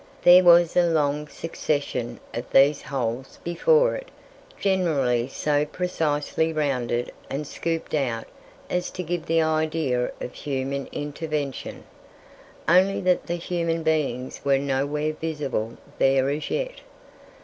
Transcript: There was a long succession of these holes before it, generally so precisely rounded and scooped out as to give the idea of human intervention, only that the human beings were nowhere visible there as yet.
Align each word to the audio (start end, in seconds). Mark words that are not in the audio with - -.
There 0.23 0.43
was 0.43 0.75
a 0.75 0.89
long 0.89 1.27
succession 1.27 2.19
of 2.33 2.49
these 2.49 2.81
holes 2.81 3.37
before 3.43 3.93
it, 3.95 4.09
generally 4.59 5.27
so 5.27 5.63
precisely 5.63 6.51
rounded 6.51 7.11
and 7.29 7.45
scooped 7.45 7.93
out 7.93 8.25
as 8.67 8.89
to 8.89 9.03
give 9.03 9.27
the 9.27 9.43
idea 9.43 10.11
of 10.19 10.33
human 10.33 10.87
intervention, 10.91 11.83
only 12.67 12.99
that 13.01 13.27
the 13.27 13.35
human 13.35 13.83
beings 13.83 14.41
were 14.43 14.57
nowhere 14.57 15.13
visible 15.13 15.77
there 15.99 16.29
as 16.31 16.49
yet. 16.49 16.81